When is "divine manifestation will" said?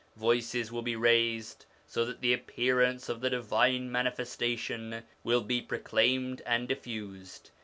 3.29-5.41